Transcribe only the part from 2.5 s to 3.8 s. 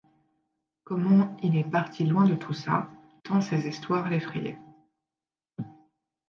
ça, tant ces